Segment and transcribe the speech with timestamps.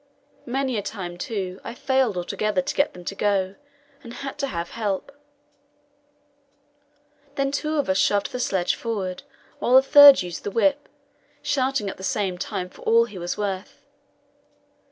[0.47, 3.53] Many a time, too, I failed altogether to get them to go,
[4.01, 5.11] and had to have help.
[7.35, 9.21] Then two of us shoved the sledge forward,
[9.59, 10.89] while the third used the whip,
[11.43, 13.85] shouting at the same time for all he was worth.